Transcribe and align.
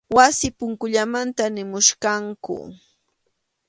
Wasi 0.15 0.47
punkullamanta 0.57 1.43
nimuwachkanku. 1.53 2.55